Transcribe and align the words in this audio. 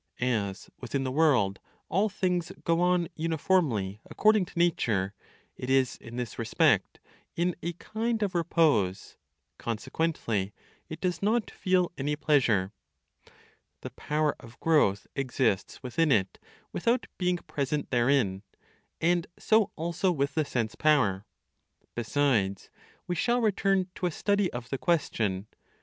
As, 0.19 0.67
within 0.79 1.03
the 1.03 1.11
world, 1.11 1.59
all 1.87 2.09
things 2.09 2.51
go 2.63 2.81
on 2.81 3.07
uniformly 3.15 4.01
according 4.09 4.45
to 4.45 4.57
nature, 4.57 5.13
it 5.55 5.69
is, 5.69 5.95
in 5.97 6.15
this 6.15 6.39
respect, 6.39 6.99
in 7.35 7.55
a 7.61 7.73
kind 7.73 8.23
of 8.23 8.33
repose; 8.33 9.15
consequently, 9.59 10.53
it 10.89 11.01
does 11.01 11.21
not 11.21 11.51
feel 11.51 11.91
any 11.99 12.15
pleasure. 12.15 12.71
The 13.81 13.91
power 13.91 14.35
of 14.39 14.59
growth 14.59 15.05
exists 15.15 15.83
within 15.83 16.11
it 16.11 16.39
without 16.73 17.05
being 17.19 17.37
present 17.37 17.91
therein; 17.91 18.41
and 18.99 19.27
so 19.37 19.69
also 19.75 20.11
with 20.11 20.33
the 20.33 20.45
sense 20.45 20.73
power. 20.73 21.27
Besides, 21.93 22.71
we 23.05 23.13
shall 23.13 23.39
return 23.39 23.85
to 23.93 24.07
a 24.07 24.11
study 24.11 24.51
of 24.51 24.69
the 24.69 24.79
question. 24.79 25.45